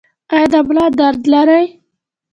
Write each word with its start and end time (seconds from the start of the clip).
ایا 0.33 0.45
د 0.53 0.55
ملا 0.67 0.85
درد 0.99 1.21
لرئ؟ 1.33 1.65